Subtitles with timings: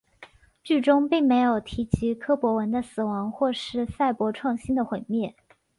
[0.63, 5.35] 剧中并没有提及柯博文的死亡或是赛博创星的毁灭。